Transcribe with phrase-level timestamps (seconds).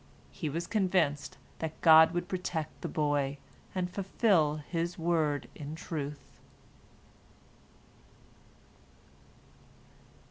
[0.31, 3.37] He was convinced that God would protect the boy,
[3.75, 6.39] and fulfil His word in truth.